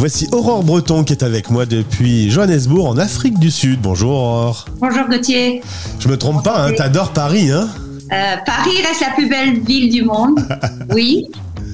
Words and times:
Voici 0.00 0.26
Aurore 0.32 0.62
Breton 0.64 1.04
qui 1.04 1.12
est 1.12 1.22
avec 1.22 1.50
moi 1.50 1.66
depuis 1.66 2.30
Johannesburg 2.30 2.86
en 2.86 2.96
Afrique 2.96 3.38
du 3.38 3.50
Sud. 3.50 3.82
Bonjour 3.82 4.12
Aurore. 4.12 4.64
Bonjour 4.80 5.06
Gauthier. 5.10 5.60
Je 5.98 6.08
me 6.08 6.16
trompe 6.16 6.42
pas, 6.42 6.64
hein, 6.64 6.72
t'adores 6.74 7.12
Paris, 7.12 7.50
hein? 7.50 7.68
Euh, 8.10 8.36
Paris 8.46 8.78
reste 8.82 9.02
la 9.02 9.10
plus 9.14 9.28
belle 9.28 9.60
ville 9.60 9.92
du 9.92 10.02
monde, 10.02 10.40
oui. 10.94 11.26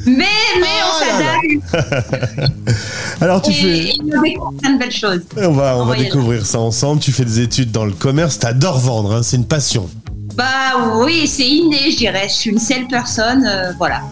Mais, 0.07 0.25
mais 0.59 0.67
on 0.83 1.05
Ah, 1.05 1.71
s'adapte. 1.71 2.53
Alors 3.21 3.43
tu 3.43 3.53
fais... 3.53 3.91
Et 3.91 3.93
on 4.03 4.21
découvre 4.23 4.53
plein 4.61 4.73
de 4.75 4.79
belles 4.81 4.91
choses. 4.91 5.21
On 5.37 5.53
va, 5.53 5.77
on 5.79 5.95
découvrir 5.95 6.45
ça 6.45 6.59
ensemble. 6.59 7.01
Tu 7.01 7.13
fais 7.13 7.25
des 7.25 7.39
études 7.41 7.71
dans 7.71 7.85
le 7.85 7.93
commerce, 7.93 8.41
t'adores 8.41 8.81
vendre, 8.81 9.13
hein, 9.15 9.23
c'est 9.23 9.37
une 9.37 9.47
passion. 9.47 9.89
Bah 10.35 10.45
oui, 11.05 11.29
c'est 11.29 11.47
inné, 11.49 11.93
je 11.93 11.97
dirais. 11.97 12.27
Je 12.29 12.35
suis 12.35 12.51
une 12.51 12.59
seule 12.59 12.89
personne, 12.89 13.47
euh, 13.47 13.71
voilà. 13.79 14.03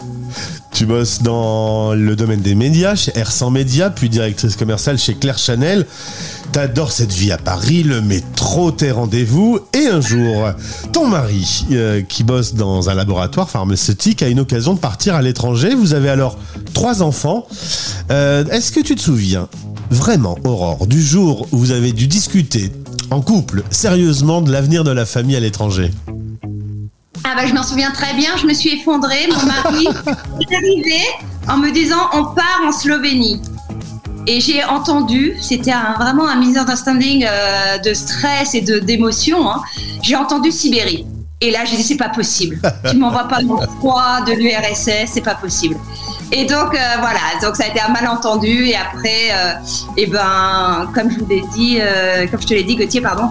Tu 0.85 0.89
bosses 0.91 1.23
dans 1.23 1.95
le 1.95 2.15
domaine 2.15 2.41
des 2.41 2.53
médias, 2.53 2.93
chez 2.93 3.11
R100 3.13 3.51
Média, 3.51 3.89
puis 3.89 4.07
directrice 4.07 4.55
commerciale 4.55 4.99
chez 4.99 5.15
Claire 5.15 5.39
Chanel. 5.39 5.87
T'adores 6.51 6.91
cette 6.91 7.11
vie 7.11 7.31
à 7.31 7.39
Paris, 7.39 7.81
le 7.81 8.01
métro, 8.01 8.69
tes 8.69 8.91
rendez-vous. 8.91 9.57
Et 9.73 9.87
un 9.87 9.99
jour, 9.99 10.51
ton 10.93 11.07
mari, 11.07 11.65
euh, 11.71 12.03
qui 12.03 12.23
bosse 12.23 12.53
dans 12.53 12.87
un 12.87 12.93
laboratoire 12.93 13.49
pharmaceutique, 13.49 14.21
a 14.21 14.27
une 14.27 14.39
occasion 14.39 14.75
de 14.75 14.79
partir 14.79 15.15
à 15.15 15.23
l'étranger. 15.23 15.73
Vous 15.73 15.95
avez 15.95 16.09
alors 16.09 16.37
trois 16.75 17.01
enfants. 17.01 17.47
Euh, 18.11 18.45
Est-ce 18.51 18.71
que 18.71 18.81
tu 18.81 18.93
te 18.93 19.01
souviens 19.01 19.47
vraiment, 19.89 20.37
Aurore, 20.43 20.85
du 20.85 21.01
jour 21.01 21.47
où 21.51 21.57
vous 21.57 21.71
avez 21.71 21.93
dû 21.93 22.05
discuter 22.05 22.71
en 23.09 23.21
couple, 23.21 23.63
sérieusement, 23.71 24.43
de 24.43 24.51
l'avenir 24.51 24.83
de 24.83 24.91
la 24.91 25.07
famille 25.07 25.35
à 25.35 25.39
l'étranger? 25.39 25.89
Ah 27.27 27.33
bah 27.35 27.47
je 27.47 27.53
m'en 27.53 27.63
souviens 27.63 27.89
très 27.91 28.13
bien, 28.13 28.37
je 28.37 28.45
me 28.45 28.53
suis 28.53 28.69
effondrée. 28.79 29.27
Mon 29.29 29.45
mari 29.47 29.87
est 30.41 30.55
arrivé 30.55 31.01
en 31.49 31.57
me 31.57 31.71
disant 31.71 32.09
on 32.13 32.25
part 32.25 32.61
en 32.67 32.71
Slovénie. 32.71 33.41
Et 34.27 34.39
j'ai 34.41 34.63
entendu, 34.63 35.35
c'était 35.41 35.73
vraiment 35.99 36.27
un 36.27 36.35
misunderstanding 36.35 37.25
euh, 37.27 37.77
de 37.79 37.93
stress 37.93 38.53
et 38.55 38.61
de 38.61 38.79
d'émotion. 38.79 39.49
hein. 39.49 39.61
J'ai 40.01 40.15
entendu 40.15 40.51
Sibérie. 40.51 41.05
Et 41.41 41.51
là, 41.51 41.65
j'ai 41.65 41.75
dit 41.77 41.83
c'est 41.83 41.97
pas 41.97 42.09
possible. 42.09 42.59
Tu 42.89 42.97
m'envoies 42.97 43.27
pas 43.27 43.39
le 43.41 43.47
froid 43.79 44.21
de 44.25 44.31
l'URSS, 44.33 45.11
c'est 45.11 45.21
pas 45.21 45.35
possible. 45.35 45.75
Et 46.31 46.45
donc 46.45 46.73
euh, 46.73 46.79
voilà, 46.99 47.19
donc 47.41 47.55
ça 47.55 47.65
a 47.65 47.67
été 47.67 47.79
un 47.81 47.89
malentendu. 47.89 48.65
Et 48.67 48.75
après, 48.75 49.31
euh, 49.31 49.53
et 49.97 50.05
ben, 50.07 50.89
comme 50.93 51.11
je 51.11 51.19
vous 51.19 51.27
l'ai 51.27 51.43
dit, 51.55 51.77
euh, 51.81 52.27
comme 52.27 52.41
je 52.41 52.47
te 52.47 52.53
l'ai 52.53 52.63
dit, 52.63 52.75
Gauthier, 52.75 53.01
pardon. 53.01 53.29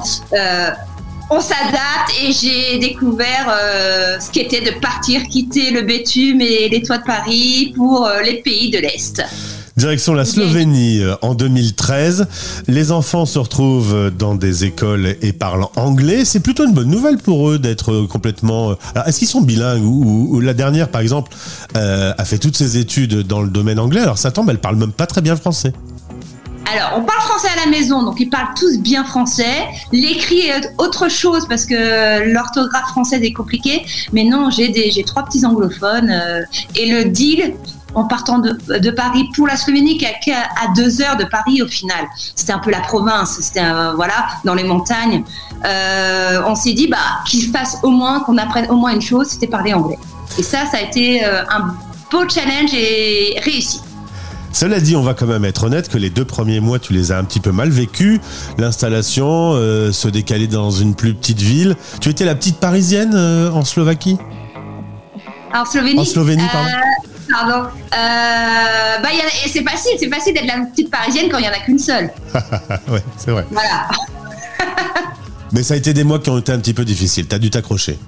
On 1.31 1.41
s'adapte 1.41 2.13
et 2.23 2.33
j'ai 2.33 2.79
découvert 2.79 3.49
euh, 3.51 4.19
ce 4.21 4.31
qu'était 4.31 4.61
de 4.61 4.79
partir 4.81 5.23
quitter 5.25 5.71
le 5.71 5.83
bitume 5.83 6.41
et 6.41 6.69
les 6.69 6.83
toits 6.83 6.99
de 6.99 7.05
Paris 7.05 7.73
pour 7.77 8.07
euh, 8.07 8.21
les 8.23 8.41
pays 8.43 8.71
de 8.71 8.79
l'Est. 8.79 9.23
Direction 9.77 10.15
la 10.15 10.25
Slovénie 10.25 11.01
euh, 11.03 11.17
en 11.23 11.35
2013. 11.35 12.29
Les 12.69 12.93
enfants 12.93 13.27
se 13.27 13.39
retrouvent 13.41 14.11
dans 14.17 14.35
des 14.37 14.65
écoles 14.65 15.17
et 15.21 15.33
parlent 15.33 15.67
anglais. 15.77 16.25
C'est 16.25 16.39
plutôt 16.41 16.65
une 16.67 16.75
bonne 16.75 16.91
nouvelle 16.91 17.17
pour 17.19 17.51
eux 17.51 17.59
d'être 17.59 18.03
complètement. 18.07 18.75
Alors, 18.95 19.09
est-ce 19.09 19.19
qu'ils 19.19 19.27
sont 19.29 19.41
bilingues 19.41 19.83
ou, 19.85 20.05
ou- 20.05 20.37
ou 20.37 20.41
la 20.41 20.55
dernière, 20.55 20.89
par 20.91 21.01
exemple, 21.01 21.33
euh, 21.77 22.13
a 22.17 22.25
fait 22.25 22.39
toutes 22.39 22.57
ses 22.57 22.77
études 22.79 23.27
dans 23.27 23.41
le 23.43 23.49
domaine 23.49 23.81
anglais? 23.81 24.01
Alors 24.03 24.19
ça 24.19 24.31
tombe, 24.31 24.49
elle 24.51 24.61
parle 24.61 24.77
même 24.77 24.93
pas 24.93 25.07
très 25.07 25.23
bien 25.23 25.35
français. 25.35 25.73
Alors, 26.73 26.93
on 26.97 27.03
parle 27.03 27.21
français 27.21 27.49
à 27.49 27.65
la 27.65 27.71
maison, 27.71 28.03
donc 28.03 28.19
ils 28.21 28.31
parlent 28.31 28.55
tous 28.57 28.79
bien 28.79 29.05
français. 29.05 29.67
L'écrit 29.93 30.49
est 30.49 30.73
autre 30.79 31.09
chose 31.09 31.47
parce 31.49 31.67
que 31.67 32.33
l'orthographe 32.33 32.89
française 32.89 33.23
est 33.23 33.33
compliquée. 33.33 33.85
Mais 34.13 34.25
non, 34.25 34.51
j'ai 34.51 35.05
trois 35.05 35.25
petits 35.25 35.45
anglophones. 35.45 36.11
euh, 36.11 36.43
et 36.75 36.91
le 36.91 37.05
deal, 37.05 37.55
en 37.95 38.05
partant 38.05 38.39
de, 38.39 38.91
Paris 38.91 39.29
pour 39.35 39.47
la 39.47 39.57
Slovénie, 39.57 39.99
qui 39.99 40.05
est 40.05 40.33
à, 40.33 40.73
deux 40.75 41.01
heures 41.01 41.17
de 41.17 41.25
Paris 41.25 41.63
au 41.63 41.69
final. 41.69 42.07
C'était 42.35 42.53
un 42.53 42.59
peu 42.59 42.71
la 42.71 42.81
province, 42.81 43.39
c'était 43.41 43.63
voilà, 43.95 44.27
dans 44.45 44.55
les 44.55 44.65
montagnes. 44.65 45.23
Euh, 45.65 46.43
on 46.47 46.55
s'est 46.55 46.73
dit, 46.73 46.89
bah, 46.89 46.99
qu'ils 47.27 47.51
fassent 47.51 47.79
au 47.83 47.91
moins, 47.91 48.21
qu'on 48.21 48.37
apprenne 48.37 48.71
au 48.71 48.77
moins 48.77 48.93
une 48.93 49.03
chose, 49.03 49.29
c'était 49.29 49.47
parler 49.47 49.73
anglais. 49.73 49.99
Et 50.39 50.43
ça, 50.43 50.67
ça 50.67 50.79
a 50.79 50.81
été 50.81 51.25
euh, 51.25 51.45
un 51.49 51.75
beau 52.11 52.29
challenge 52.29 52.75
et 52.75 53.39
réussi. 53.43 53.81
Cela 54.55 54.79
dit, 54.79 54.95
on 54.95 55.03
va 55.03 55.15
quand 55.15 55.27
même 55.27 55.45
être 55.45 55.65
honnête 55.65 55.89
que 55.89 55.99
les 55.99 56.11
deux 56.11 56.25
premiers 56.25 56.61
mois, 56.61 56.79
tu 56.79 56.93
les 56.93 57.11
as 57.11 57.19
un 57.19 57.25
petit 57.25 57.41
peu 57.41 57.51
mal 57.51 57.71
vécus. 57.71 58.21
L'installation, 58.57 59.55
euh, 59.55 59.91
se 59.91 60.07
décaler 60.07 60.47
dans 60.47 60.71
une 60.71 60.95
plus 60.95 61.13
petite 61.13 61.41
ville. 61.41 61.75
Tu 62.01 62.09
étais 62.09 62.25
la 62.25 62.37
petite 62.37 62.59
parisienne 62.61 63.15
euh, 63.17 63.51
en 63.51 63.65
Slovaquie 63.65 64.17
Alors 65.53 65.67
Slovénie. 65.67 65.99
En 65.99 66.05
Slovénie, 66.05 66.47
pardon. 66.53 66.69
Euh, 66.69 67.33
pardon. 67.33 67.69
Euh, 67.69 69.03
bah, 69.03 69.09
c'est 69.53 69.65
facile, 69.65 69.97
c'est 69.99 70.09
facile 70.09 70.35
d'être 70.35 70.47
la 70.47 70.65
petite 70.71 70.89
parisienne 70.89 71.27
quand 71.29 71.39
il 71.39 71.47
y 71.47 71.49
en 71.49 71.53
a 71.53 71.59
qu'une 71.59 71.81
seule. 71.81 72.13
Ouais, 72.89 73.03
c'est 73.17 73.33
vrai. 73.33 73.45
Voilà. 73.51 73.89
Mais 75.51 75.65
ça 75.65 75.75
a 75.75 75.77
été 75.77 75.93
des 75.93 76.05
mois 76.05 76.21
qui 76.21 76.31
ont 76.31 76.39
été 76.39 76.53
un 76.53 76.61
petit 76.61 76.75
peu 76.75 76.85
difficiles. 76.85 77.27
T'as 77.27 77.39
dû 77.39 77.51
t'accrocher. 77.51 77.99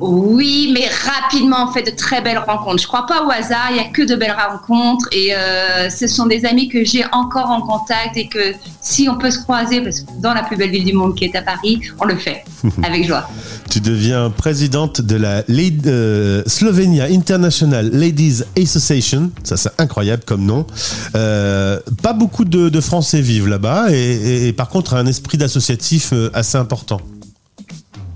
Oui, 0.00 0.70
mais 0.74 0.88
rapidement 0.88 1.68
on 1.68 1.72
fait 1.72 1.82
de 1.82 1.90
très 1.96 2.20
belles 2.20 2.38
rencontres. 2.38 2.78
Je 2.82 2.86
crois 2.86 3.06
pas 3.06 3.24
au 3.24 3.30
hasard, 3.30 3.68
il 3.70 3.76
y 3.76 3.80
a 3.80 3.84
que 3.84 4.02
de 4.02 4.14
belles 4.14 4.36
rencontres 4.36 5.06
et 5.12 5.34
euh, 5.34 5.88
ce 5.90 6.06
sont 6.06 6.26
des 6.26 6.44
amis 6.44 6.68
que 6.68 6.84
j'ai 6.84 7.04
encore 7.12 7.50
en 7.50 7.62
contact 7.62 8.16
et 8.16 8.28
que 8.28 8.52
si 8.82 9.08
on 9.08 9.16
peut 9.16 9.30
se 9.30 9.38
croiser, 9.38 9.80
parce 9.80 10.00
que 10.00 10.06
dans 10.20 10.34
la 10.34 10.42
plus 10.42 10.56
belle 10.56 10.70
ville 10.70 10.84
du 10.84 10.92
monde 10.92 11.14
qui 11.14 11.24
est 11.24 11.34
à 11.34 11.42
Paris, 11.42 11.80
on 12.00 12.04
le 12.04 12.16
fait 12.16 12.44
avec 12.82 13.06
joie. 13.06 13.28
Tu 13.70 13.80
deviens 13.80 14.30
présidente 14.30 15.00
de 15.00 15.16
la 15.16 15.42
Lad- 15.48 15.86
euh, 15.86 16.42
Slovenia 16.46 17.04
International 17.06 17.88
Ladies 17.92 18.42
Association. 18.60 19.30
Ça, 19.44 19.56
c'est 19.56 19.70
incroyable 19.78 20.24
comme 20.26 20.44
nom. 20.44 20.66
Euh, 21.14 21.80
pas 22.02 22.12
beaucoup 22.12 22.44
de, 22.44 22.68
de 22.68 22.80
Français 22.80 23.20
vivent 23.20 23.48
là-bas 23.48 23.86
et, 23.90 23.94
et- 23.94 24.48
et 24.48 24.52
par 24.52 24.68
contre, 24.68 24.94
un 24.94 25.06
esprit 25.06 25.38
d'associatif 25.38 26.12
assez 26.34 26.58
important. 26.58 27.00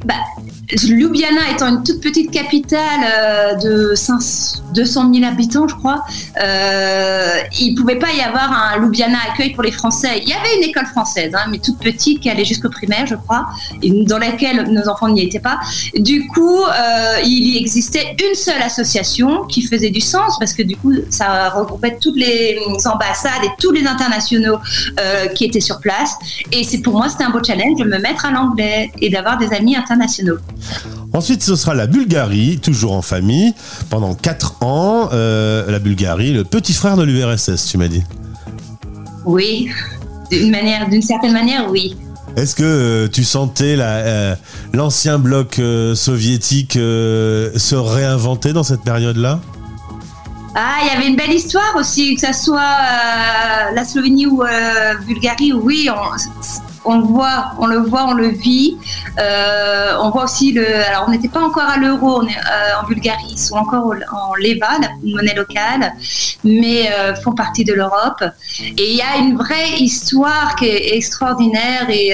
Bah, 0.05 0.15
Ljubljana 0.73 1.51
étant 1.53 1.69
une 1.69 1.83
toute 1.83 2.01
petite 2.01 2.31
capitale 2.31 3.01
euh, 3.05 3.55
de 3.57 3.95
500 3.95 4.61
200 4.75 5.13
000 5.15 5.27
habitants, 5.27 5.67
je 5.67 5.75
crois, 5.75 6.05
euh, 6.41 7.41
il 7.59 7.75
pouvait 7.75 7.99
pas 7.99 8.13
y 8.13 8.21
avoir 8.21 8.53
un 8.53 8.79
Ljubljana 8.79 9.19
accueil 9.33 9.53
pour 9.53 9.63
les 9.63 9.73
Français. 9.73 10.21
Il 10.23 10.29
y 10.29 10.33
avait 10.33 10.57
une 10.59 10.69
école 10.69 10.87
française, 10.87 11.33
hein, 11.35 11.49
mais 11.51 11.59
toute 11.59 11.79
petite, 11.79 12.21
qui 12.21 12.31
allait 12.31 12.45
jusqu'au 12.45 12.71
primaire, 12.71 13.07
je 13.07 13.15
crois, 13.17 13.47
et 13.83 13.91
dans 14.05 14.19
laquelle 14.19 14.71
nos 14.71 14.89
enfants 14.89 15.09
n'y 15.09 15.23
étaient 15.23 15.41
pas. 15.41 15.59
Du 15.97 16.27
coup, 16.29 16.63
euh, 16.63 17.17
il 17.25 17.49
y 17.49 17.59
existait 17.59 18.17
une 18.29 18.35
seule 18.35 18.63
association 18.63 19.45
qui 19.47 19.63
faisait 19.63 19.91
du 19.91 20.01
sens 20.01 20.39
parce 20.39 20.53
que 20.53 20.63
du 20.63 20.77
coup, 20.77 20.93
ça 21.11 21.49
regroupait 21.51 21.99
toutes 22.01 22.17
les 22.17 22.59
ambassades 22.85 23.45
et 23.45 23.51
tous 23.59 23.73
les 23.73 23.87
internationaux 23.87 24.59
qui 25.35 25.45
étaient 25.45 25.61
sur 25.61 25.81
place. 25.81 26.15
Et 26.53 26.63
pour 26.79 26.95
moi, 26.95 27.09
c'était 27.09 27.25
un 27.25 27.31
beau 27.31 27.43
challenge 27.43 27.79
de 27.79 27.85
me 27.85 27.99
mettre 27.99 28.27
à 28.27 28.31
l'anglais 28.31 28.91
et 29.01 29.11
d'avoir 29.11 29.39
des 29.39 29.53
amis 29.53 29.77
internationaux. 29.77 30.37
Ensuite, 31.13 31.43
ce 31.43 31.57
sera 31.57 31.75
la 31.75 31.87
Bulgarie, 31.87 32.59
toujours 32.59 32.93
en 32.93 33.03
famille, 33.03 33.53
pendant 33.89 34.15
4 34.15 34.63
ans. 34.63 35.09
Euh, 35.13 35.71
la 35.71 35.79
Bulgarie, 35.79 36.33
le 36.33 36.45
petit 36.45 36.73
frère 36.73 36.97
de 36.97 37.03
l'URSS, 37.03 37.67
tu 37.67 37.79
m'as 37.79 37.89
dit. 37.89 38.05
Oui, 39.25 39.71
d'une 40.31 40.51
manière, 40.51 40.89
d'une 40.89 41.03
certaine 41.03 41.33
manière, 41.33 41.69
oui. 41.71 41.97
Est-ce 42.37 42.55
que 42.55 42.63
euh, 42.63 43.09
tu 43.09 43.25
sentais 43.25 43.75
la, 43.75 43.97
euh, 43.97 44.35
l'ancien 44.73 45.19
bloc 45.19 45.61
soviétique 45.95 46.75
se 46.75 47.75
réinventer 47.75 48.53
dans 48.53 48.63
cette 48.63 48.83
période-là? 48.83 49.41
Ah, 50.55 50.79
il 50.83 50.93
y 50.93 50.97
avait 50.97 51.09
une 51.09 51.17
belle 51.17 51.33
histoire 51.33 51.75
aussi, 51.77 52.15
que 52.15 52.21
ça 52.21 52.33
soit 52.33 53.73
la 53.75 53.85
Slovénie 53.85 54.27
ou 54.27 54.43
Bulgarie. 55.07 55.53
Oui, 55.53 55.89
on, 55.93 56.70
on 56.85 56.99
le 56.99 57.05
voit, 57.05 57.53
on 57.59 57.67
le 57.67 57.79
voit, 57.79 58.07
on 58.07 58.15
le 58.15 58.29
vit. 58.29 58.77
Euh, 59.19 59.97
on 60.01 60.11
voit 60.11 60.25
aussi 60.25 60.53
le. 60.53 60.67
Alors, 60.67 61.05
on 61.07 61.11
n'était 61.11 61.29
pas 61.29 61.41
encore 61.41 61.69
à 61.69 61.77
l'euro 61.77 62.23
euh, 62.23 62.27
en 62.81 62.87
Bulgarie. 62.87 63.33
Ils 63.33 63.39
sont 63.39 63.57
encore 63.57 63.95
en 64.13 64.35
leva, 64.35 64.79
la 64.81 64.89
monnaie 65.03 65.35
locale, 65.35 65.93
mais 66.45 66.91
euh, 66.93 67.15
font 67.15 67.33
partie 67.33 67.65
de 67.65 67.73
l'Europe. 67.73 68.25
Et 68.61 68.91
il 68.91 68.97
y 68.97 69.03
a 69.03 69.19
une 69.19 69.37
vraie 69.37 69.79
histoire 69.79 70.57
qui 70.57 70.67
est 70.67 70.97
extraordinaire 70.97 71.89
et 71.91 72.13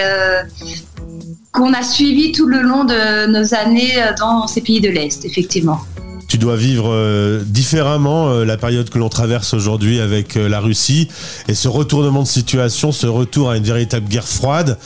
qu'on 1.53 1.73
a 1.73 1.83
suivi 1.83 2.33
tout 2.33 2.47
le 2.47 2.61
long 2.61 2.85
de 2.85 3.27
nos 3.27 3.55
années 3.55 3.95
dans 4.19 4.47
ces 4.47 4.61
pays 4.61 4.81
de 4.81 4.89
l'Est, 4.89 5.25
effectivement. 5.25 5.81
Tu 6.29 6.39
dois 6.39 6.57
vivre 6.57 6.89
euh, 6.89 7.43
différemment 7.45 8.29
euh, 8.29 8.45
la 8.45 8.57
période 8.57 8.91
que 8.91 8.99
l'on 8.99 9.09
traverse 9.09 9.55
aujourd'hui 9.55 10.01
avec 10.01 10.37
euh, 10.37 10.49
la 10.49 10.61
Russie 10.61 11.09
et 11.49 11.55
ce 11.55 11.69
retournement 11.69 12.23
de 12.23 12.29
situation, 12.29 12.93
ce 12.93 13.07
retour 13.07 13.51
à 13.51 13.57
une 13.57 13.65
véritable 13.65 14.09
guerre 14.09 14.27
froide 14.27 14.79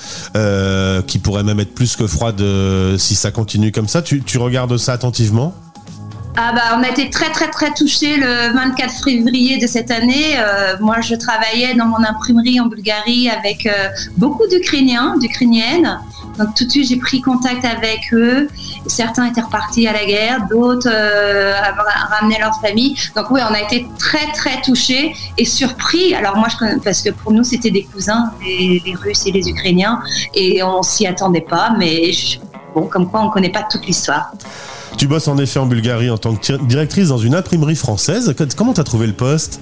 qui 1.07 1.19
pourrait 1.19 1.43
même 1.43 1.61
être 1.61 1.75
plus 1.75 1.97
que 1.97 2.07
froide 2.07 2.43
si 2.99 3.15
ça 3.15 3.31
continue 3.31 3.73
comme 3.73 3.89
ça. 3.89 4.03
Tu, 4.03 4.23
tu 4.23 4.39
regardes 4.39 4.77
ça 4.77 4.93
attentivement? 4.93 5.55
Ah 6.37 6.53
bah, 6.55 6.79
on 6.79 6.83
a 6.83 6.89
été 6.89 7.11
très 7.11 7.31
très 7.31 7.51
très 7.51 7.73
touchés 7.73 8.17
le 8.17 8.55
24 8.55 9.05
février 9.05 9.59
de 9.59 9.67
cette 9.67 9.91
année. 9.91 10.37
Moi, 10.81 11.01
je 11.01 11.15
travaillais 11.15 11.75
dans 11.75 11.87
mon 11.87 12.03
imprimerie 12.05 12.61
en 12.61 12.67
Bulgarie 12.67 13.29
avec 13.29 13.69
beaucoup 14.17 14.47
d'Ukrainiens, 14.49 15.17
d'Ukrainiennes. 15.19 15.99
Donc 16.39 16.55
tout 16.55 16.65
de 16.65 16.71
suite, 16.71 16.89
j'ai 16.89 16.97
pris 16.97 17.21
contact 17.21 17.65
avec 17.65 18.13
eux. 18.13 18.49
Certains 18.87 19.27
étaient 19.27 19.41
repartis 19.41 19.87
à 19.87 19.93
la 19.93 20.05
guerre, 20.05 20.47
d'autres 20.49 20.89
euh, 20.91 21.53
ramené 22.11 22.39
leur 22.39 22.59
famille. 22.61 22.97
Donc 23.15 23.31
oui, 23.31 23.41
on 23.49 23.55
a 23.55 23.61
été 23.61 23.87
très 23.99 24.31
très 24.33 24.61
touchés 24.63 25.15
et 25.37 25.45
surpris. 25.45 26.15
Alors 26.15 26.37
moi, 26.37 26.49
je 26.51 26.57
connais, 26.57 26.77
parce 26.83 27.03
que 27.03 27.11
pour 27.11 27.33
nous, 27.33 27.45
c'était 27.45 27.71
des 27.71 27.85
cousins, 27.85 28.33
les, 28.43 28.83
Russes 28.95 29.27
et 29.27 29.33
les 29.33 29.49
Ukrainiens, 29.49 30.01
et 30.35 30.63
on 30.63 30.83
s'y 30.83 31.07
attendait 31.07 31.41
pas. 31.41 31.75
Mais 31.79 32.11
bon, 32.75 32.87
comme 32.87 33.09
quoi, 33.11 33.23
on 33.23 33.31
connaît 33.31 33.53
pas 33.53 33.67
toute 33.71 33.87
l'histoire. 33.87 34.33
Tu 34.97 35.07
bosses 35.07 35.29
en 35.29 35.39
effet 35.39 35.59
en 35.59 35.67
Bulgarie 35.67 36.11
en 36.11 36.19
tant 36.19 36.35
que 36.35 36.57
directrice 36.65 37.09
dans 37.09 37.19
une 37.19 37.35
imprimerie 37.35 37.77
française. 37.77 38.35
Comment 38.57 38.75
tu 38.75 38.81
as 38.81 38.85
trouvé 38.85 39.07
le 39.07 39.13
poste? 39.13 39.61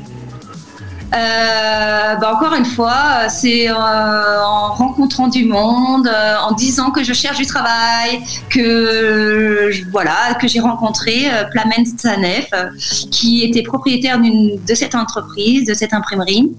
Bah 1.10 2.34
encore 2.34 2.54
une 2.54 2.64
fois, 2.64 3.28
c'est 3.28 3.70
euh, 3.70 3.74
en 3.74 4.72
rencontrant 4.72 5.28
du 5.28 5.44
monde, 5.44 6.06
euh, 6.06 6.34
en 6.42 6.52
disant 6.52 6.90
que 6.90 7.02
je 7.02 7.12
cherche 7.12 7.38
du 7.38 7.46
travail, 7.46 8.20
que 8.50 9.70
voilà, 9.90 10.34
que 10.40 10.48
j'ai 10.48 10.60
rencontré 10.60 11.26
Plamen 11.52 11.84
Tsanef, 11.84 12.50
qui 13.10 13.42
était 13.42 13.62
propriétaire 13.62 14.20
de 14.20 14.74
cette 14.74 14.94
entreprise, 14.94 15.66
de 15.66 15.74
cette 15.74 15.92
imprimerie. 15.92 16.52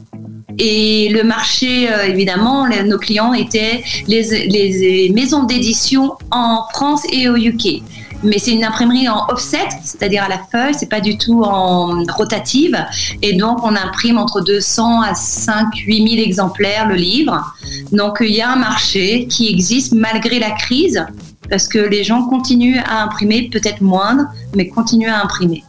Et 0.58 1.10
le 1.10 1.24
marché, 1.24 1.88
évidemment, 2.06 2.68
nos 2.68 2.98
clients 2.98 3.34
étaient 3.34 3.84
les 4.08 5.12
maisons 5.14 5.44
d'édition 5.44 6.14
en 6.32 6.64
France 6.74 7.04
et 7.12 7.30
au 7.30 7.36
UK 7.38 7.82
mais 8.24 8.40
c'est 8.40 8.52
une 8.52 8.64
imprimerie 8.64 9.08
en 9.08 9.28
offset, 9.30 9.68
c'est-à-dire 9.84 10.24
à 10.24 10.30
la 10.30 10.40
feuille, 10.52 10.74
c'est 10.78 10.90
pas 10.90 11.02
du 11.02 11.18
tout 11.18 11.44
en 11.44 12.04
rotative. 12.06 12.78
Et 13.22 13.34
donc, 13.34 13.60
on 13.64 13.76
imprime 13.76 14.18
entre 14.18 14.42
200 14.42 15.02
à 15.02 15.16
5 15.16 15.68
8 15.76 16.10
000 16.16 16.22
exemplaires 16.28 16.88
le 16.88 16.96
livre. 16.96 17.54
Donc, 17.92 18.18
il 18.22 18.32
y 18.32 18.42
a 18.42 18.52
un 18.52 18.58
marché 18.58 19.28
qui 19.28 19.50
existe 19.50 19.94
malgré 19.94 20.40
la 20.40 20.52
crise, 20.52 21.06
parce 21.50 21.68
que 21.68 21.80
les 21.80 22.04
gens 22.04 22.24
continuent 22.24 22.82
à 22.86 23.04
imprimer, 23.04 23.50
peut-être 23.52 23.82
moindre, 23.82 24.24
mais 24.56 24.68
continuent 24.68 25.10
à 25.10 25.24
imprimer. 25.24 25.64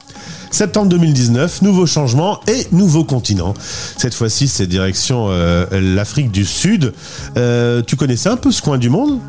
Septembre 0.50 0.88
2019, 0.88 1.62
nouveau 1.62 1.86
changement 1.86 2.40
et 2.48 2.66
nouveau 2.72 3.04
continent. 3.04 3.54
Cette 3.96 4.14
fois-ci, 4.14 4.48
c'est 4.48 4.66
direction 4.66 5.28
euh, 5.30 5.66
l'Afrique 5.70 6.32
du 6.32 6.44
Sud. 6.44 6.92
Euh, 7.36 7.82
tu 7.86 7.94
connaissais 7.94 8.28
un 8.28 8.36
peu 8.36 8.50
ce 8.50 8.60
coin 8.60 8.76
du 8.76 8.90
monde? 8.90 9.20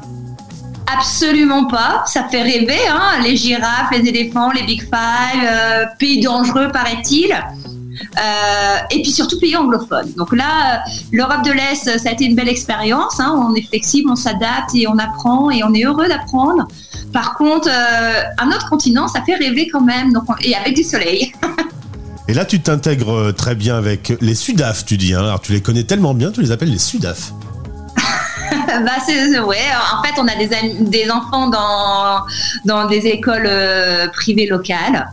Absolument 0.93 1.65
pas. 1.65 2.03
Ça 2.05 2.27
fait 2.29 2.41
rêver, 2.41 2.79
hein 2.89 3.21
les 3.23 3.35
girafes, 3.35 3.89
les 3.91 4.07
éléphants, 4.07 4.51
les 4.51 4.63
Big 4.63 4.81
Five, 4.81 5.43
euh, 5.43 5.85
pays 5.99 6.21
dangereux, 6.21 6.69
paraît-il. 6.71 7.31
Euh, 7.31 8.77
et 8.89 9.01
puis 9.01 9.11
surtout 9.11 9.39
pays 9.39 9.55
anglophones. 9.55 10.11
Donc 10.17 10.35
là, 10.35 10.83
l'Europe 11.11 11.43
de 11.45 11.51
l'Est, 11.51 11.99
ça 11.99 12.09
a 12.09 12.11
été 12.11 12.25
une 12.25 12.35
belle 12.35 12.49
expérience. 12.49 13.19
Hein. 13.19 13.33
On 13.37 13.53
est 13.55 13.67
flexible, 13.67 14.09
on 14.09 14.15
s'adapte 14.15 14.73
et 14.73 14.87
on 14.87 14.97
apprend 14.97 15.51
et 15.51 15.63
on 15.63 15.73
est 15.73 15.83
heureux 15.83 16.07
d'apprendre. 16.07 16.67
Par 17.13 17.35
contre, 17.35 17.69
euh, 17.69 18.23
un 18.39 18.47
autre 18.49 18.69
continent, 18.69 19.07
ça 19.07 19.21
fait 19.21 19.35
rêver 19.35 19.67
quand 19.71 19.81
même. 19.81 20.13
Et 20.41 20.55
avec 20.55 20.75
du 20.75 20.83
soleil. 20.83 21.31
et 22.27 22.33
là, 22.33 22.45
tu 22.45 22.59
t'intègres 22.59 23.33
très 23.35 23.55
bien 23.55 23.77
avec 23.77 24.13
les 24.19 24.35
Sudaf, 24.35 24.85
tu 24.85 24.97
dis. 24.97 25.13
Hein. 25.13 25.19
Alors, 25.19 25.41
tu 25.41 25.51
les 25.51 25.61
connais 25.61 25.83
tellement 25.83 26.13
bien, 26.13 26.31
tu 26.31 26.41
les 26.41 26.51
appelles 26.51 26.71
les 26.71 26.79
Sudaf. 26.79 27.33
bah, 28.85 28.91
c'est, 29.05 29.39
ouais. 29.39 29.57
En 29.93 30.03
fait, 30.03 30.19
on 30.19 30.27
a 30.27 30.35
des, 30.35 30.49
des 30.79 31.09
enfants 31.11 31.49
dans, 31.49 32.25
dans 32.65 32.87
des 32.87 33.07
écoles 33.07 33.45
euh, 33.45 34.07
privées 34.09 34.47
locales. 34.47 35.11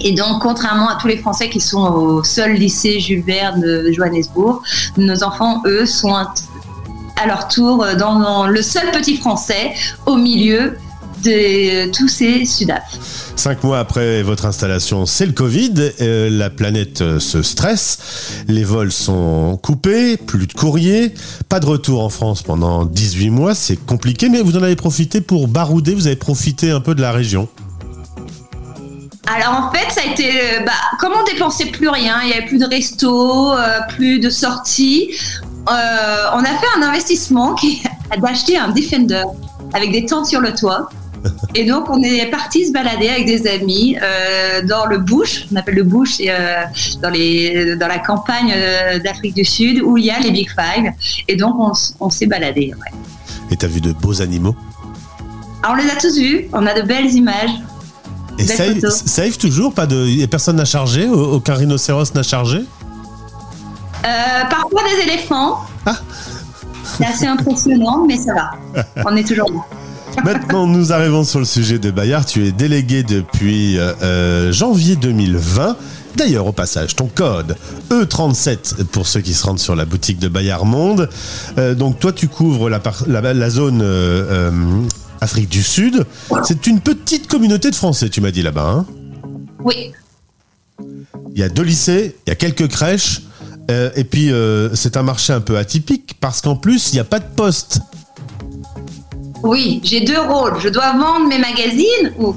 Et 0.00 0.12
donc, 0.12 0.42
contrairement 0.42 0.88
à 0.88 0.96
tous 1.00 1.08
les 1.08 1.16
Français 1.16 1.50
qui 1.50 1.60
sont 1.60 1.80
au 1.80 2.22
seul 2.22 2.52
lycée 2.52 3.00
Jules 3.00 3.24
Verne 3.24 3.60
de 3.60 3.90
Johannesburg, 3.90 4.62
nos 4.96 5.24
enfants, 5.24 5.62
eux, 5.66 5.86
sont 5.86 6.14
à 6.14 7.26
leur 7.26 7.48
tour 7.48 7.84
dans 7.98 8.46
le 8.46 8.62
seul 8.62 8.92
petit 8.92 9.16
Français 9.16 9.74
au 10.06 10.14
milieu 10.14 10.76
de 11.22 11.90
tous 11.92 12.08
ces 12.08 12.44
Sudaf. 12.44 12.98
Cinq 13.36 13.62
mois 13.62 13.78
après 13.78 14.22
votre 14.22 14.46
installation, 14.46 15.06
c'est 15.06 15.24
le 15.24 15.32
Covid. 15.32 15.72
Euh, 16.00 16.28
la 16.28 16.50
planète 16.50 17.02
euh, 17.02 17.20
se 17.20 17.42
stresse. 17.42 18.42
Les 18.48 18.64
vols 18.64 18.90
sont 18.90 19.56
coupés, 19.62 20.16
plus 20.16 20.48
de 20.48 20.52
courrier, 20.52 21.14
pas 21.48 21.60
de 21.60 21.66
retour 21.66 22.02
en 22.02 22.08
France 22.08 22.42
pendant 22.42 22.84
18 22.84 23.30
mois. 23.30 23.54
C'est 23.54 23.76
compliqué, 23.76 24.28
mais 24.28 24.42
vous 24.42 24.56
en 24.56 24.62
avez 24.62 24.74
profité 24.74 25.20
pour 25.20 25.46
barouder. 25.46 25.94
Vous 25.94 26.08
avez 26.08 26.16
profité 26.16 26.72
un 26.72 26.80
peu 26.80 26.96
de 26.96 27.00
la 27.00 27.12
région. 27.12 27.48
Alors 29.26 29.66
en 29.66 29.72
fait, 29.72 29.90
ça 29.92 30.00
a 30.04 30.10
été, 30.10 30.30
euh, 30.30 30.64
bah, 30.66 30.72
comme 30.98 31.12
on 31.12 31.24
dépensait 31.24 31.66
plus 31.66 31.88
rien, 31.88 32.20
il 32.22 32.26
n'y 32.26 32.32
avait 32.32 32.46
plus 32.46 32.58
de 32.58 32.66
resto, 32.66 33.52
plus 33.90 34.18
de 34.18 34.30
sorties, 34.30 35.10
on 35.66 35.70
a 36.40 36.44
fait 36.44 36.78
un 36.78 36.82
investissement 36.82 37.54
qui 37.54 37.82
d'acheter 38.20 38.56
un 38.56 38.70
Defender 38.70 39.24
avec 39.74 39.92
des 39.92 40.06
tentes 40.06 40.26
sur 40.26 40.40
le 40.40 40.54
toit. 40.54 40.88
Et 41.54 41.64
donc, 41.64 41.88
on 41.88 42.02
est 42.02 42.26
parti 42.26 42.66
se 42.66 42.72
balader 42.72 43.08
avec 43.08 43.26
des 43.26 43.46
amis 43.46 43.96
euh, 44.00 44.62
dans 44.62 44.86
le 44.86 44.98
bush, 44.98 45.46
on 45.52 45.56
appelle 45.56 45.76
le 45.76 45.82
bush, 45.82 46.18
euh, 46.20 46.62
dans, 47.02 47.10
les, 47.10 47.76
dans 47.76 47.88
la 47.88 47.98
campagne 47.98 48.52
euh, 48.54 48.98
d'Afrique 48.98 49.34
du 49.34 49.44
Sud 49.44 49.82
où 49.82 49.96
il 49.96 50.06
y 50.06 50.10
a 50.10 50.18
les 50.20 50.30
Big 50.30 50.48
Five. 50.48 50.92
Et 51.26 51.36
donc, 51.36 51.56
on, 52.00 52.10
s'est 52.10 52.26
baladé. 52.26 52.72
Ouais. 52.74 52.98
Et 53.50 53.56
t'as 53.56 53.66
vu 53.66 53.80
de 53.80 53.92
beaux 53.92 54.20
animaux? 54.20 54.56
Alors, 55.62 55.76
On 55.76 55.82
les 55.82 55.90
a 55.90 55.96
tous 55.96 56.18
vus, 56.18 56.48
on 56.52 56.66
a 56.66 56.74
de 56.74 56.86
belles 56.86 57.12
images. 57.12 57.50
Et 58.38 58.44
safe, 58.44 59.38
toujours 59.38 59.74
Pas 59.74 59.86
de, 59.86 60.24
Personne 60.26 60.54
n'a 60.54 60.64
chargé 60.64 61.08
Aucun 61.08 61.54
rhinocéros 61.54 62.14
n'a 62.14 62.22
chargé? 62.22 62.60
Parfois 64.02 64.82
des 64.84 65.10
éléphants. 65.10 65.58
Ah. 65.84 65.96
C'est 66.84 67.04
assez 67.04 67.26
impressionnant, 67.26 68.04
mais 68.06 68.16
ça 68.16 68.32
va. 68.34 68.84
On 69.06 69.16
est 69.16 69.26
toujours 69.26 69.50
là. 69.50 69.77
Maintenant, 70.24 70.66
nous 70.66 70.92
arrivons 70.92 71.24
sur 71.24 71.38
le 71.38 71.44
sujet 71.44 71.78
de 71.78 71.90
Bayard. 71.90 72.24
Tu 72.24 72.46
es 72.46 72.52
délégué 72.52 73.02
depuis 73.02 73.78
euh, 73.78 73.92
euh, 74.02 74.52
janvier 74.52 74.96
2020. 74.96 75.76
D'ailleurs, 76.16 76.46
au 76.46 76.52
passage, 76.52 76.96
ton 76.96 77.06
code 77.06 77.56
E37 77.90 78.84
pour 78.84 79.06
ceux 79.06 79.20
qui 79.20 79.34
se 79.34 79.44
rendent 79.44 79.58
sur 79.58 79.76
la 79.76 79.84
boutique 79.84 80.18
de 80.18 80.28
Bayard 80.28 80.64
Monde. 80.64 81.08
Euh, 81.58 81.74
donc, 81.74 82.00
toi, 82.00 82.12
tu 82.12 82.28
couvres 82.28 82.68
la, 82.68 82.80
la, 83.06 83.50
zone 83.50 83.84
Afrique 85.20 85.48
du 85.48 85.62
Sud. 85.62 86.04
C'est 86.42 86.66
une 86.66 86.80
petite 86.80 87.28
communauté 87.28 87.70
de 87.70 87.76
Français, 87.76 88.08
tu 88.08 88.20
m'as 88.20 88.30
dit 88.30 88.42
là-bas. 88.42 88.68
Hein? 88.68 88.86
Oui. 89.60 89.92
Il 91.32 91.38
y 91.38 91.42
a 91.42 91.48
deux 91.48 91.62
lycées, 91.62 92.16
il 92.26 92.30
y 92.30 92.32
a 92.32 92.36
quelques 92.36 92.68
crèches. 92.68 93.22
et 93.70 94.04
puis, 94.04 94.32
c'est 94.74 94.96
un 94.96 95.02
marché 95.02 95.32
un 95.32 95.40
peu 95.40 95.56
atypique 95.56 96.16
parce 96.20 96.40
qu'en 96.40 96.56
plus, 96.56 96.90
il 96.90 96.94
n'y 96.94 97.00
a 97.00 97.04
pas 97.04 97.20
de 97.20 97.28
poste. 97.36 97.80
Oui, 99.42 99.80
j'ai 99.84 100.00
deux 100.00 100.20
rôles. 100.20 100.58
Je 100.60 100.68
dois 100.68 100.92
vendre 100.92 101.28
mes 101.28 101.38
magazines 101.38 102.12
ou 102.18 102.34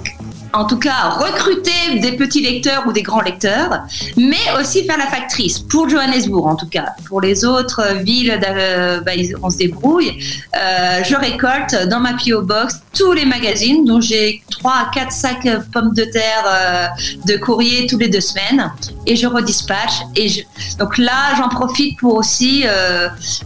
en 0.54 0.66
tout 0.66 0.78
cas 0.78 1.10
recruter 1.10 2.00
des 2.02 2.14
petits 2.14 2.42
lecteurs 2.42 2.86
ou 2.88 2.92
des 2.92 3.02
grands 3.02 3.22
lecteurs, 3.22 3.84
mais 4.18 4.38
aussi 4.60 4.84
faire 4.84 4.98
la 4.98 5.08
factrice 5.08 5.60
pour 5.60 5.88
Johannesburg 5.90 6.46
en 6.46 6.56
tout 6.56 6.68
cas. 6.68 6.94
Pour 7.08 7.22
les 7.22 7.46
autres 7.46 8.00
villes, 8.04 8.38
euh, 8.46 9.02
bah, 9.02 9.12
on 9.42 9.50
se 9.50 9.58
débrouille. 9.58 10.12
Euh, 10.56 11.04
je 11.04 11.16
récolte 11.16 11.88
dans 11.88 12.00
ma 12.00 12.14
PO 12.14 12.42
Box 12.42 12.82
tous 12.94 13.14
les 13.14 13.26
magazines, 13.26 13.86
dont 13.86 14.02
j'ai 14.02 14.44
3 14.52 14.72
à 14.72 14.92
4 14.94 15.12
sacs 15.12 15.48
pommes 15.72 15.94
de 15.94 16.04
terre 16.04 16.44
euh, 16.46 16.88
de 17.26 17.38
courrier 17.38 17.88
tous 17.88 17.98
les 17.98 18.10
deux 18.10 18.22
semaines, 18.22 18.72
et 19.06 19.16
je 19.16 19.28
redispatche. 19.28 20.02
Et 20.16 20.46
Donc 20.80 20.98
là, 20.98 21.36
j'en 21.38 21.50
profite 21.50 21.98
pour 21.98 22.16
aussi 22.16 22.66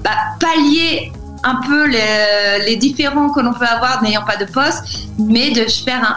bah, 0.04 0.12
pallier 0.40 1.12
un 1.46 1.62
peu 1.68 1.88
les, 1.88 2.76
différents 2.76 3.30
que 3.30 3.40
l'on 3.40 3.54
peut 3.54 3.66
avoir 3.66 4.02
n'ayant 4.02 4.26
pas 4.26 4.36
de 4.36 4.46
poste, 4.46 4.84
mais 5.20 5.54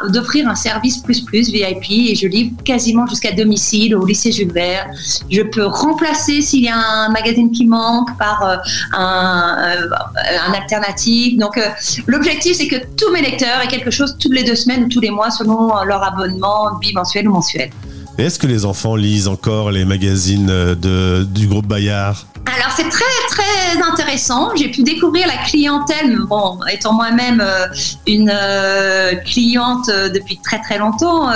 d'offrir 0.09 0.49
un 0.49 0.55
service 0.55 0.99
plus 0.99 1.21
plus 1.21 1.51
VIP 1.51 1.91
et 1.91 2.15
je 2.15 2.27
livre 2.27 2.53
quasiment 2.65 3.07
jusqu'à 3.07 3.33
domicile 3.33 3.95
au 3.95 4.05
lycée 4.05 4.33
Jules 4.33 4.53
Verne. 4.53 4.91
Je 5.31 5.43
peux 5.43 5.67
remplacer 5.67 6.41
s'il 6.41 6.65
y 6.65 6.69
a 6.69 6.77
un 6.77 7.11
magazine 7.11 7.53
qui 7.53 7.67
manque 7.67 8.17
par 8.19 8.43
euh, 8.43 8.57
un, 8.97 9.57
euh, 9.59 10.55
alternatif. 10.55 11.37
Donc 11.39 11.59
euh, 11.59 11.69
l'objectif 12.07 12.57
c'est 12.57 12.69
que 12.69 12.77
tous 12.97 13.13
mes 13.13 13.21
lecteurs 13.21 13.61
aient 13.63 13.69
quelque 13.69 13.91
chose 13.91 14.17
toutes 14.19 14.35
les 14.35 14.45
deux 14.45 14.57
semaines 14.57 14.85
ou 14.85 14.89
tous 14.89 15.01
les 15.01 15.11
mois 15.11 15.31
selon 15.31 15.85
leur 15.85 16.03
abonnement 16.03 16.79
bimensuel 16.81 17.29
ou 17.29 17.33
mensuel. 17.33 17.71
Est-ce 18.17 18.39
que 18.39 18.47
les 18.47 18.65
enfants 18.65 18.97
lisent 18.97 19.29
encore 19.29 19.71
les 19.71 19.85
magazines 19.85 20.47
de, 20.47 21.25
du 21.25 21.47
groupe 21.47 21.67
Bayard? 21.67 22.27
Alors 22.47 22.73
c'est 22.75 22.89
très 22.89 23.05
très 23.29 23.83
intéressant. 23.83 24.55
J'ai 24.57 24.69
pu 24.69 24.83
découvrir 24.83 25.27
la 25.27 25.37
clientèle, 25.45 26.19
bon, 26.29 26.59
étant 26.71 26.95
moi-même 26.95 27.41
euh, 27.41 27.67
une 28.07 28.31
euh, 28.33 29.15
cliente 29.17 29.89
euh, 29.89 30.09
depuis 30.09 30.39
très 30.43 30.61
très 30.61 30.79
longtemps, 30.79 31.31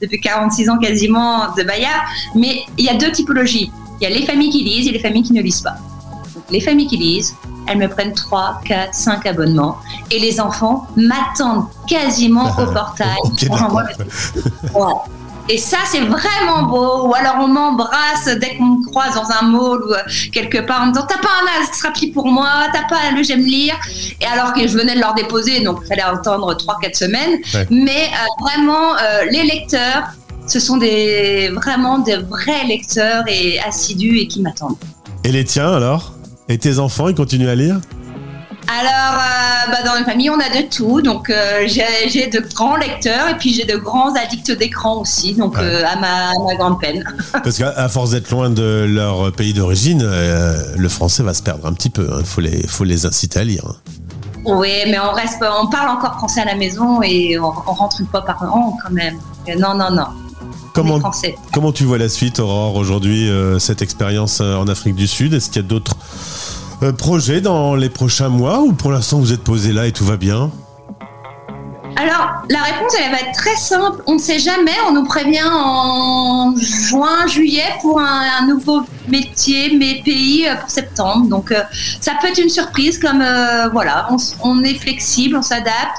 depuis 0.00 0.20
46 0.20 0.70
ans 0.70 0.78
quasiment 0.78 1.52
de 1.56 1.62
Bayard. 1.62 2.02
Mais 2.34 2.62
il 2.78 2.84
y 2.84 2.88
a 2.88 2.94
deux 2.94 3.12
typologies. 3.12 3.70
Il 4.00 4.08
y 4.08 4.12
a 4.12 4.14
les 4.14 4.26
familles 4.26 4.50
qui 4.50 4.64
lisent 4.64 4.88
et 4.88 4.92
les 4.92 4.98
familles 4.98 5.22
qui 5.22 5.32
ne 5.32 5.42
lisent 5.42 5.62
pas. 5.62 5.76
les 6.50 6.60
familles 6.60 6.88
qui 6.88 6.96
lisent, 6.96 7.34
elles 7.68 7.78
me 7.78 7.88
prennent 7.88 8.12
3, 8.12 8.60
4, 8.64 8.94
5 8.94 9.26
abonnements. 9.26 9.78
Et 10.10 10.18
les 10.18 10.40
enfants 10.40 10.86
m'attendent 10.96 11.66
quasiment 11.86 12.50
au 12.58 12.66
portail. 12.72 13.18
Et 15.48 15.58
ça, 15.58 15.78
c'est 15.86 16.00
vraiment 16.00 16.62
beau. 16.62 17.08
Ou 17.08 17.14
alors 17.14 17.36
on 17.40 17.48
m'embrasse 17.48 18.26
dès 18.40 18.56
qu'on 18.56 18.64
me 18.64 18.86
croise 18.86 19.14
dans 19.14 19.30
un 19.30 19.42
mall 19.50 19.82
ou 19.82 19.92
euh, 19.92 19.98
quelque 20.32 20.58
part 20.58 20.82
en 20.82 20.86
me 20.86 20.92
disant 20.92 21.06
T'as 21.08 21.18
pas 21.18 21.28
un 21.28 21.62
Astrapi 21.62 22.08
pour 22.08 22.26
moi 22.26 22.48
T'as 22.72 22.84
pas 22.88 22.96
un 23.10 23.16
le 23.16 23.22
J'aime 23.22 23.44
lire 23.44 23.74
Et 24.20 24.26
alors 24.26 24.52
que 24.52 24.66
je 24.66 24.76
venais 24.76 24.94
de 24.94 25.00
leur 25.00 25.14
déposer, 25.14 25.60
donc 25.60 25.80
il 25.82 25.88
fallait 25.88 26.02
attendre 26.02 26.54
3-4 26.54 26.94
semaines. 26.96 27.40
Mais 27.70 28.06
euh, 28.06 28.44
vraiment, 28.44 28.96
euh, 28.96 29.24
les 29.30 29.42
lecteurs, 29.42 30.04
ce 30.46 30.60
sont 30.60 30.76
des, 30.76 31.50
vraiment 31.50 31.98
des 31.98 32.16
vrais 32.16 32.64
lecteurs 32.66 33.24
et 33.28 33.60
assidus 33.60 34.18
et 34.18 34.28
qui 34.28 34.40
m'attendent. 34.40 34.76
Et 35.24 35.32
les 35.32 35.44
tiens 35.44 35.72
alors? 35.72 36.14
Et 36.48 36.58
tes 36.58 36.78
enfants, 36.78 37.08
ils 37.08 37.14
continuent 37.14 37.48
à 37.48 37.54
lire? 37.54 37.80
Alors, 38.68 39.18
euh, 39.18 39.70
bah, 39.70 39.82
dans 39.84 39.98
ma 39.98 40.04
famille, 40.04 40.30
on 40.30 40.38
a 40.38 40.48
de 40.48 40.68
tout. 40.68 41.02
Donc, 41.02 41.30
euh, 41.30 41.66
j'ai 41.66 42.28
de 42.28 42.40
grands 42.54 42.76
lecteurs 42.76 43.28
et 43.28 43.36
puis 43.36 43.52
j'ai 43.52 43.64
de 43.64 43.76
grands 43.76 44.14
addicts 44.14 44.50
d'écran 44.52 45.00
aussi, 45.00 45.34
donc 45.34 45.58
euh, 45.58 45.82
à, 45.84 45.96
ma, 45.96 46.54
grande 46.56 46.80
peine. 46.80 47.04
Parce 47.32 47.58
qu'à 47.58 47.88
force 47.88 48.10
d'être 48.10 48.30
loin 48.30 48.50
de 48.50 48.86
leur 48.88 49.32
pays 49.32 49.52
d'origine, 49.52 50.02
le 50.04 50.88
français 50.88 51.22
va 51.22 51.34
se 51.34 51.42
perdre 51.42 51.66
un 51.66 51.72
petit 51.72 51.90
peu. 51.90 52.06
Il 52.08 52.20
hein. 52.20 52.24
faut, 52.24 52.40
les, 52.40 52.66
faut 52.66 52.84
les 52.84 53.04
inciter 53.04 53.40
à 53.40 53.44
lire. 53.44 53.64
Hein. 53.68 53.76
Oui, 54.44 54.70
mais 54.86 54.98
on 54.98 55.12
reste, 55.12 55.42
on 55.42 55.68
parle 55.68 55.88
encore 55.90 56.14
français 56.14 56.40
à 56.40 56.44
la 56.44 56.56
maison 56.56 57.00
et 57.02 57.38
on, 57.38 57.50
rentre 57.50 58.00
une 58.00 58.08
fois 58.08 58.24
par 58.24 58.42
an 58.42 58.76
quand 58.82 58.92
même. 58.92 59.18
Non, 59.58 59.74
non, 59.74 59.90
non. 59.90 60.06
Comment, 60.74 60.98
comment 61.52 61.72
tu 61.72 61.84
vois 61.84 61.98
la 61.98 62.08
suite, 62.08 62.40
Aurore, 62.40 62.76
aujourd'hui, 62.76 63.30
cette 63.58 63.82
expérience 63.82 64.40
en 64.40 64.66
Afrique 64.68 64.94
du 64.94 65.06
Sud? 65.06 65.34
Est-ce 65.34 65.50
qu'il 65.50 65.60
y 65.62 65.64
a 65.64 65.68
d'autres 65.68 65.96
euh, 66.82 66.92
projet 66.92 67.40
dans 67.40 67.74
les 67.74 67.88
prochains 67.88 68.28
mois 68.28 68.60
ou 68.60 68.72
pour 68.72 68.90
l'instant 68.90 69.18
vous 69.18 69.32
êtes 69.32 69.42
posé 69.42 69.72
là 69.72 69.86
et 69.86 69.92
tout 69.92 70.04
va 70.04 70.16
bien 70.16 70.50
alors, 71.94 72.42
la 72.48 72.62
réponse, 72.62 72.94
elle 72.98 73.10
va 73.12 73.20
être 73.20 73.34
très 73.34 73.54
simple. 73.54 74.02
On 74.06 74.14
ne 74.14 74.18
sait 74.18 74.38
jamais. 74.38 74.72
On 74.88 74.94
nous 74.94 75.04
prévient 75.04 75.44
en 75.44 76.54
juin, 76.56 77.26
juillet 77.28 77.68
pour 77.82 78.00
un, 78.00 78.46
nouveau 78.48 78.82
métier, 79.08 79.76
mais 79.76 80.00
pays 80.02 80.48
euh, 80.48 80.56
pour 80.56 80.70
septembre. 80.70 81.28
Donc, 81.28 81.52
euh, 81.52 81.60
ça 82.00 82.12
peut 82.20 82.28
être 82.28 82.38
une 82.38 82.48
surprise. 82.48 82.98
Comme 82.98 83.22
voilà, 83.72 84.08
on, 84.42 84.64
est 84.64 84.74
flexible, 84.74 85.36
on 85.36 85.42
s'adapte, 85.42 85.98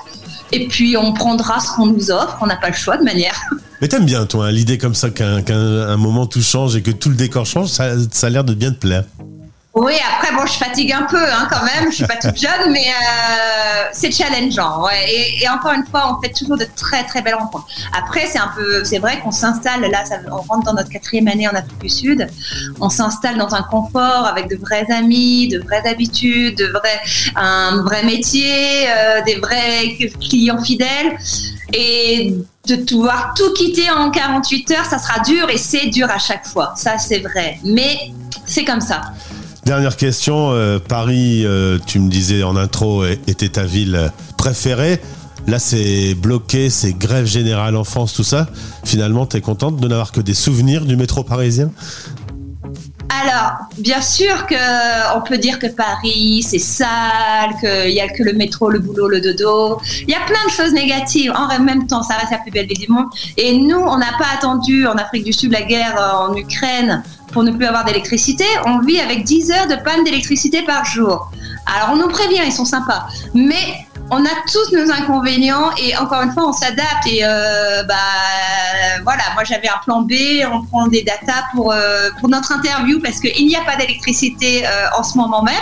et 0.52 0.68
puis 0.68 0.98
on 0.98 1.14
prendra 1.14 1.60
ce 1.60 1.72
qu'on 1.76 1.86
nous 1.86 2.10
offre. 2.10 2.38
On 2.42 2.48
n'a 2.48 2.58
pas 2.58 2.70
le 2.70 2.76
choix 2.76 2.98
de 2.98 3.04
manière. 3.04 3.40
Mais 3.82 3.88
t'aimes 3.88 4.06
bien, 4.06 4.26
toi, 4.26 4.48
hein, 4.48 4.52
l'idée 4.52 4.80
comme 4.80 4.96
ça 4.96 5.12
qu'un 5.12 5.98
moment 5.98 6.26
tout 6.26 6.42
change 6.42 6.76
et 6.76 6.82
que 6.82 6.92
tout 6.92 7.10
le 7.10 7.16
décor 7.16 7.46
change. 7.46 7.70
Ça, 7.70 7.92
ça 8.12 8.28
a 8.28 8.30
l'air 8.32 8.44
de 8.44 8.56
bien 8.56 8.72
te 8.72 8.80
plaire. 8.80 9.04
Oui, 9.76 9.94
après, 10.16 10.32
bon, 10.36 10.46
je 10.46 10.54
fatigue 10.54 10.92
un 10.92 11.02
peu 11.04 11.18
hein, 11.18 11.48
quand 11.52 11.64
même. 11.64 11.90
Je 11.90 11.96
suis 11.96 12.06
pas 12.06 12.18
toute 12.18 12.38
jeune, 12.38 12.72
mais 12.72 12.90
euh, 12.90 13.86
c'est 13.92 14.12
challengeant. 14.12 14.86
Et, 15.08 15.50
encore 15.50 15.74
une 15.74 15.86
fois, 15.86 16.16
on 16.16 16.22
fait 16.22 16.32
toujours 16.32 16.58
de 16.58 16.68
très 16.76 17.04
très 17.06 17.24
belles 17.24 17.34
rencontres. 17.34 17.66
Après, 17.98 18.28
c'est 18.28 18.38
un 18.38 18.52
peu, 18.56 18.84
c'est 18.84 19.00
vrai 19.00 19.20
qu'on 19.22 19.32
s'installe 19.32 19.82
là, 19.82 20.04
on 20.32 20.42
rentre 20.42 20.64
dans 20.66 20.74
notre 20.74 20.90
quatrième 20.90 21.28
année 21.28 21.48
en 21.48 21.56
Afrique 21.56 21.80
du 21.80 21.90
Sud. 21.90 22.28
On 22.80 22.90
s'installe 22.90 23.40
dans 23.40 23.56
un 23.56 23.64
confort 23.64 24.28
avec 24.28 24.48
de 24.48 24.58
vrais 24.58 24.86
amis, 24.92 25.48
de 25.48 25.60
vraies 25.60 25.88
habitudes, 25.88 26.56
de 26.56 26.68
vrais, 26.68 27.02
un 27.36 27.82
vrai 27.82 28.04
métier, 28.04 28.88
euh, 28.90 29.24
des 29.24 29.38
vrais 29.38 29.98
clients 30.20 30.64
fidèles. 30.64 31.18
Et 31.74 32.36
de 32.68 32.76
devoir 32.76 33.34
tout 33.36 33.52
quitter 33.54 33.90
en 33.90 34.12
48 34.12 34.72
heures, 34.72 34.86
ça 34.86 35.00
sera 35.00 35.20
dur 35.22 35.50
et 35.50 35.58
c'est 35.58 35.88
dur 35.88 36.08
à 36.12 36.20
chaque 36.20 36.46
fois. 36.46 36.74
Ça, 36.78 37.00
c'est 37.00 37.20
vrai. 37.20 37.58
Mais 37.64 38.12
c'est 38.46 38.64
comme 38.64 38.82
ça. 38.82 39.02
Dernière 39.66 39.96
question, 39.96 40.52
euh, 40.52 40.78
Paris, 40.80 41.44
euh, 41.46 41.80
tu 41.86 42.00
me 42.00 42.10
disais 42.10 42.44
en 42.44 42.58
intro, 42.58 43.06
était 43.06 43.48
ta 43.48 43.64
ville 43.64 44.12
préférée. 44.38 45.00
Là, 45.48 45.58
c'est 45.58 46.16
bloqué, 46.16 46.70
c'est 46.70 46.94
grève 46.94 47.26
générale 47.26 47.76
en 47.78 47.84
France, 47.84 48.14
tout 48.14 48.24
ça. 48.24 48.48
Finalement, 48.84 49.26
tu 49.26 49.38
es 49.38 49.42
contente 49.42 49.78
de 49.78 49.88
n'avoir 49.88 50.12
que 50.12 50.22
des 50.22 50.34
souvenirs 50.34 50.86
du 50.86 50.98
métro 50.98 51.24
parisien? 51.24 51.72
Alors, 53.22 53.68
bien 53.78 54.02
sûr 54.02 54.46
que 54.48 55.18
on 55.18 55.22
peut 55.22 55.38
dire 55.38 55.60
que 55.60 55.68
Paris 55.68 56.46
c'est 56.48 56.60
sale, 56.60 57.52
qu'il 57.60 57.94
n'y 57.94 58.02
a 58.02 58.08
que 58.08 58.24
le 58.24 58.34
métro, 58.34 58.70
le 58.70 58.80
boulot, 58.80 59.08
le 59.08 59.22
dodo. 59.22 59.80
Il 60.02 60.10
y 60.10 60.16
a 60.16 60.22
plein 60.26 60.44
de 60.46 60.52
choses 60.52 60.74
négatives. 60.74 61.32
En 61.36 61.60
même 61.60 61.88
temps, 61.88 62.04
ça 62.04 62.16
reste 62.16 62.32
la 62.32 62.40
plus 62.40 62.52
belle 62.52 62.68
ville 62.68 62.80
du 62.80 62.92
monde. 62.92 63.08
Et 63.38 63.58
nous, 63.58 63.78
on 63.78 63.98
n'a 63.98 64.14
pas 64.18 64.28
attendu 64.34 64.88
en 64.88 64.94
Afrique 64.94 65.24
du 65.24 65.34
Sud 65.34 65.52
la 65.52 65.62
guerre 65.62 65.96
en 66.20 66.36
Ukraine 66.36 67.04
pour 67.34 67.44
ne 67.44 67.52
plus 67.52 67.66
avoir 67.66 67.84
d'électricité, 67.84 68.46
on 68.66 68.80
vit 68.80 69.00
avec 69.00 69.24
10 69.24 69.52
heures 69.52 69.68
de 69.68 69.76
panne 69.84 70.04
d'électricité 70.04 70.62
par 70.62 70.86
jour. 70.86 71.32
Alors 71.66 71.90
on 71.94 71.96
nous 71.96 72.08
prévient, 72.08 72.42
ils 72.46 72.52
sont 72.52 72.64
sympas, 72.64 73.08
mais 73.34 73.88
on 74.12 74.26
a 74.26 74.30
tous 74.52 74.72
nos 74.72 74.92
inconvénients 74.92 75.72
et 75.78 75.96
encore 75.98 76.22
une 76.22 76.32
fois 76.32 76.48
on 76.50 76.54
s'adapte 76.54 77.08
et 77.08 77.22
euh, 77.24 77.84
bah 77.84 77.96
voilà 79.04 79.24
moi 79.34 79.44
j'avais 79.44 79.70
un 79.70 79.80
plan 79.84 80.02
B 80.02 80.14
on 80.52 80.64
prend 80.66 80.88
des 80.88 81.04
datas 81.04 81.44
pour 81.54 81.72
euh, 81.72 82.10
pour 82.20 82.30
notre 82.30 82.52
interview 82.52 83.00
parce 83.00 83.20
qu'il 83.20 83.48
n'y 83.48 83.56
a 83.56 83.64
pas 83.64 83.76
d'électricité 83.76 84.66
euh, 84.66 84.88
en 84.98 85.04
ce 85.04 85.18
moment 85.18 85.44
même. 85.44 85.54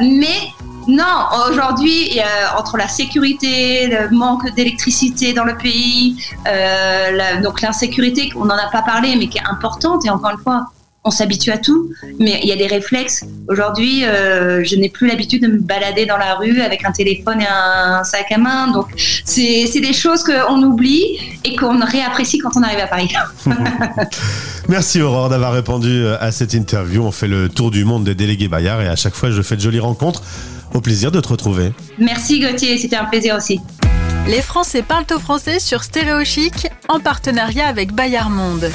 Mais 0.00 0.52
non, 0.86 1.26
aujourd'hui, 1.48 2.20
entre 2.58 2.76
la 2.76 2.88
sécurité, 2.88 3.86
le 3.86 4.10
manque 4.10 4.54
d'électricité 4.54 5.32
dans 5.32 5.44
le 5.44 5.56
pays, 5.56 6.22
euh, 6.46 7.40
donc 7.42 7.62
l'insécurité, 7.62 8.30
on 8.36 8.44
n'en 8.44 8.56
a 8.56 8.68
pas 8.70 8.82
parlé, 8.82 9.16
mais 9.16 9.28
qui 9.28 9.38
est 9.38 9.46
importante, 9.46 10.04
et 10.04 10.10
encore 10.10 10.30
une 10.30 10.42
fois, 10.42 10.66
on 11.04 11.10
s'habitue 11.10 11.50
à 11.50 11.58
tout, 11.58 11.90
mais 12.18 12.40
il 12.42 12.48
y 12.48 12.52
a 12.52 12.56
des 12.56 12.66
réflexes. 12.66 13.24
Aujourd'hui, 13.48 14.04
euh, 14.04 14.64
je 14.64 14.74
n'ai 14.76 14.88
plus 14.88 15.06
l'habitude 15.06 15.42
de 15.42 15.48
me 15.48 15.58
balader 15.58 16.06
dans 16.06 16.16
la 16.16 16.34
rue 16.34 16.62
avec 16.62 16.84
un 16.86 16.92
téléphone 16.92 17.42
et 17.42 17.46
un 17.46 18.02
sac 18.04 18.32
à 18.32 18.38
main. 18.38 18.72
Donc, 18.72 18.86
c'est 18.96 19.80
des 19.80 19.92
choses 19.92 20.24
qu'on 20.24 20.62
oublie 20.62 21.18
et 21.44 21.56
qu'on 21.56 21.78
réapprécie 21.84 22.38
quand 22.38 22.56
on 22.56 22.62
arrive 22.62 22.78
à 22.78 22.86
Paris. 22.86 23.12
Merci 24.68 25.02
Aurore 25.02 25.28
d'avoir 25.28 25.52
répondu 25.52 26.06
à 26.06 26.32
cette 26.32 26.54
interview. 26.54 27.02
On 27.02 27.12
fait 27.12 27.28
le 27.28 27.50
tour 27.50 27.70
du 27.70 27.84
monde 27.84 28.04
des 28.04 28.14
délégués 28.14 28.48
Bayard 28.48 28.80
et 28.80 28.88
à 28.88 28.96
chaque 28.96 29.14
fois, 29.14 29.30
je 29.30 29.42
fais 29.42 29.56
de 29.56 29.60
jolies 29.60 29.80
rencontres. 29.80 30.22
Au 30.72 30.80
plaisir 30.80 31.12
de 31.12 31.20
te 31.20 31.28
retrouver. 31.28 31.72
Merci 31.98 32.40
Gauthier, 32.40 32.78
c'était 32.78 32.96
un 32.96 33.04
plaisir 33.04 33.36
aussi. 33.36 33.60
Les 34.26 34.40
Français 34.40 34.82
parlent 34.82 35.04
au 35.14 35.20
français 35.20 35.60
sur 35.60 35.84
Stéréo 35.84 36.24
Chic 36.24 36.66
en 36.88 36.98
partenariat 36.98 37.68
avec 37.68 37.92
Bayard 37.92 38.30
Monde. 38.30 38.70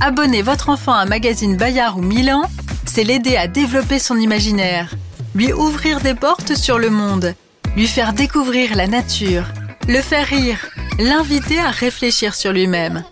Abonnez 0.00 0.42
votre 0.42 0.68
enfant 0.68 0.92
à 0.92 0.98
un 1.02 1.06
magazine 1.06 1.56
Bayard 1.56 1.98
ou 1.98 2.02
Milan, 2.02 2.42
c'est 2.84 3.04
l'aider 3.04 3.36
à 3.36 3.46
développer 3.46 3.98
son 3.98 4.16
imaginaire, 4.16 4.94
lui 5.34 5.52
ouvrir 5.52 6.00
des 6.00 6.14
portes 6.14 6.54
sur 6.54 6.78
le 6.78 6.90
monde, 6.90 7.34
lui 7.76 7.86
faire 7.86 8.12
découvrir 8.12 8.76
la 8.76 8.86
nature, 8.86 9.44
le 9.88 10.00
faire 10.00 10.26
rire, 10.26 10.58
l'inviter 10.98 11.58
à 11.58 11.70
réfléchir 11.70 12.34
sur 12.34 12.52
lui-même. 12.52 13.04